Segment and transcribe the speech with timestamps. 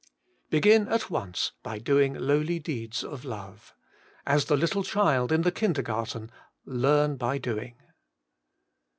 [0.49, 3.71] Begin at once by doing lowly deeds of love.
[4.25, 6.31] As the little child in the kindergarten.
[6.65, 7.75] Learn by doing.